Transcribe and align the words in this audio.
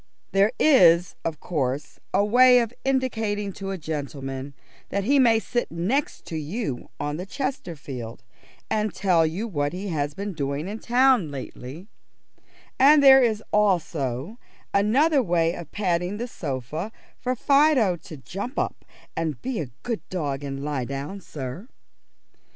There 0.31 0.51
is, 0.59 1.13
of 1.23 1.39
course, 1.39 1.99
a 2.11 2.25
way 2.25 2.57
of 2.57 2.73
indicating 2.83 3.53
to 3.53 3.69
a 3.69 3.77
gentleman 3.77 4.55
that 4.89 5.03
he 5.03 5.19
may 5.19 5.37
sit 5.37 5.69
next 5.71 6.25
to 6.25 6.37
you 6.37 6.89
on 6.99 7.17
the 7.17 7.25
Chesterfield, 7.27 8.23
and 8.67 8.95
tell 8.95 9.27
you 9.27 9.47
what 9.47 9.73
he 9.73 9.89
has 9.89 10.15
been 10.15 10.33
doing 10.33 10.67
in 10.67 10.79
town 10.79 11.29
lately, 11.29 11.85
and 12.79 13.03
there 13.03 13.21
is 13.21 13.43
also 13.51 14.39
another 14.73 15.21
way 15.21 15.53
of 15.53 15.71
patting 15.71 16.17
the 16.17 16.27
sofa 16.27 16.91
for 17.19 17.35
Fido 17.35 17.95
to 17.97 18.17
jump 18.17 18.57
up 18.57 18.83
and 19.15 19.39
be 19.43 19.59
a 19.59 19.69
good 19.83 20.01
dog 20.09 20.43
and 20.43 20.63
lie 20.63 20.83
down 20.85 21.19
sir. 21.21 21.67